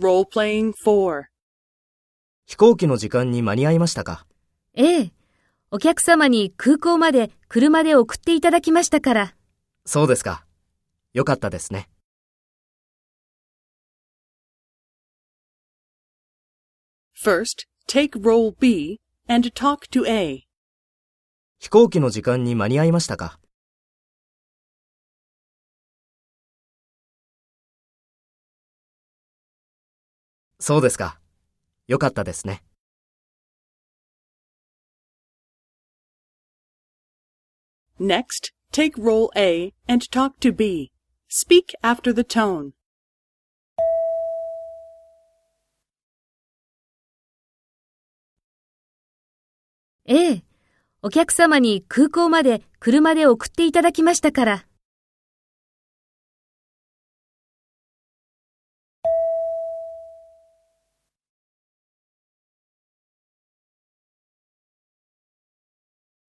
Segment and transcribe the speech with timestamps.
[0.00, 1.24] Role-playing 4.
[2.46, 4.26] 飛行機の時間に間に合いましたか？
[4.74, 5.12] ええ。
[5.70, 9.34] お客様に空港まで車で送っていただきましたから。
[9.86, 10.44] そうですか。
[11.12, 11.88] よかったですね。
[17.16, 20.42] First, take role B and talk to A.
[21.60, 23.38] 飛行機の時間に間に合いましたか？
[30.66, 31.20] そうですか。
[31.88, 32.62] よかったですね。
[38.00, 40.90] Next, take role A and talk to B.
[41.28, 42.70] Speak after the tone.
[50.06, 50.44] ええ。
[51.02, 54.66] お客様に空港まで車で送っていただきましたから。